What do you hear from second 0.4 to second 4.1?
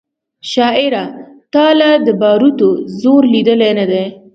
شاعره تا لا د باروتو زور لیدلی نه دی